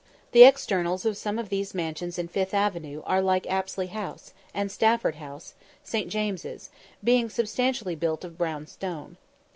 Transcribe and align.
The 0.31 0.43
externals 0.45 1.05
of 1.05 1.15
some 1.15 1.37
of 1.37 1.49
these 1.49 1.75
mansions 1.75 2.17
in 2.17 2.27
Fifth 2.27 2.55
Avenue 2.55 3.03
are 3.05 3.21
like 3.21 3.45
Apsley 3.45 3.85
House, 3.85 4.33
and 4.51 4.71
Stafford 4.71 5.17
House, 5.17 5.53
St. 5.83 6.09
James's; 6.09 6.71
being 7.03 7.29
substantially 7.29 7.93
built 7.93 8.23
of 8.23 8.35
brown 8.35 8.65
stone. 8.65 9.17